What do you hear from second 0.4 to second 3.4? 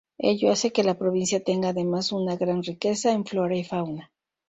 hace que la provincia tenga además una gran riqueza en